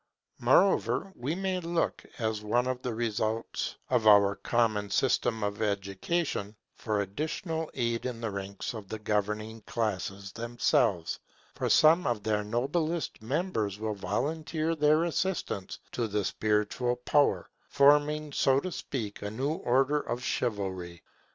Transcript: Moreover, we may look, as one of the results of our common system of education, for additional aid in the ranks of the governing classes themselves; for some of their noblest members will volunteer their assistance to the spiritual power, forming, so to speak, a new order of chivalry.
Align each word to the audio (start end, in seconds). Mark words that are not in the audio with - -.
Moreover, 0.39 1.13
we 1.15 1.35
may 1.35 1.59
look, 1.59 2.03
as 2.17 2.41
one 2.41 2.65
of 2.65 2.81
the 2.81 2.95
results 2.95 3.75
of 3.87 4.07
our 4.07 4.35
common 4.35 4.89
system 4.89 5.43
of 5.43 5.61
education, 5.61 6.55
for 6.73 6.99
additional 7.01 7.69
aid 7.75 8.07
in 8.07 8.19
the 8.19 8.31
ranks 8.31 8.73
of 8.73 8.87
the 8.87 8.97
governing 8.97 9.61
classes 9.61 10.31
themselves; 10.31 11.19
for 11.53 11.69
some 11.69 12.07
of 12.07 12.23
their 12.23 12.43
noblest 12.43 13.21
members 13.21 13.77
will 13.79 13.93
volunteer 13.93 14.73
their 14.73 15.03
assistance 15.03 15.77
to 15.91 16.07
the 16.07 16.25
spiritual 16.25 16.95
power, 16.95 17.51
forming, 17.69 18.33
so 18.33 18.59
to 18.59 18.71
speak, 18.71 19.21
a 19.21 19.29
new 19.29 19.51
order 19.53 19.99
of 19.99 20.23
chivalry. 20.23 21.03